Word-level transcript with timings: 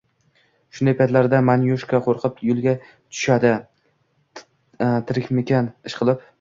Shunday 0.77 0.95
paytlari 1.01 1.41
Manyushka 1.49 1.99
qoʻrqib 2.07 2.41
yigʻiga 2.47 2.75
tushadi: 2.95 3.53
tirikmikan, 5.13 5.73
ishqilib? 5.93 6.29